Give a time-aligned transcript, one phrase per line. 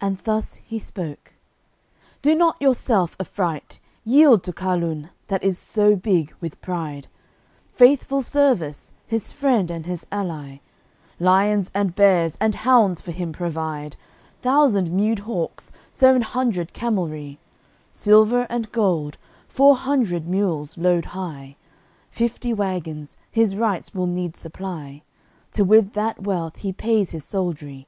[0.00, 1.34] And thus he spoke:
[2.22, 3.78] "Do not yourself affright!
[4.04, 7.06] Yield to Carlun, that is so big with pride,
[7.72, 10.58] Faithful service, his friend and his ally;
[11.20, 13.94] Lions and bears and hounds for him provide,
[14.42, 17.38] Thousand mewed hawks, sev'n hundred camelry;
[17.92, 21.54] Silver and gold, four hundred mules load high;
[22.10, 25.02] Fifty wagons his wrights will need supply,
[25.52, 27.86] Till with that wealth he pays his soldiery.